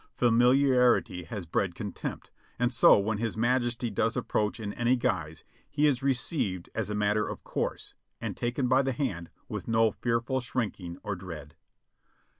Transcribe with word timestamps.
Familiarity 0.15 1.25
has 1.25 1.45
bred 1.45 1.75
con 1.75 1.91
tempt; 1.91 2.31
and 2.57 2.73
so 2.73 2.97
when 2.97 3.19
his 3.19 3.37
majesty 3.37 3.91
does 3.91 4.17
approach 4.17 4.59
in 4.59 4.73
any 4.73 4.95
guise, 4.95 5.43
he 5.69 5.85
is 5.85 6.01
received 6.01 6.71
as 6.73 6.89
a 6.89 6.95
matter 6.95 7.27
of 7.27 7.43
course, 7.43 7.93
and 8.19 8.35
taken 8.35 8.67
by 8.67 8.81
the 8.81 8.93
hand 8.93 9.29
with 9.47 9.67
no 9.67 9.91
fearful 9.91 10.41
shrinking 10.41 10.97
or 11.03 11.15
dread. 11.15 11.53